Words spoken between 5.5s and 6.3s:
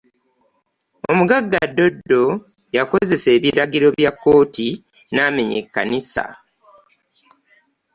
ekkanisa.